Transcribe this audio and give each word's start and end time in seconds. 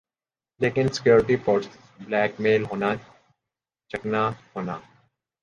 لیکن 0.61 0.85
security 0.89 1.35
force 1.45 1.67
black 1.99 2.31
میل 2.39 2.63
ہونا 2.65 2.89
چکنا 3.91 4.21
ہونا 4.53 4.75